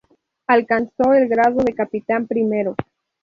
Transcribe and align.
Alcanzó 0.47 1.13
el 1.13 1.27
grado 1.27 1.63
de 1.63 1.75
Capitán 1.75 2.25
Primero. 2.25 2.73